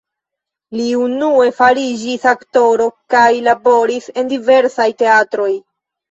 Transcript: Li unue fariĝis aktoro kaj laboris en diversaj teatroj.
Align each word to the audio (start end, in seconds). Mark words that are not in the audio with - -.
Li 0.77 0.85
unue 0.99 1.43
fariĝis 1.57 2.23
aktoro 2.31 2.87
kaj 3.15 3.25
laboris 3.49 4.07
en 4.23 4.31
diversaj 4.31 4.89
teatroj. 5.03 5.51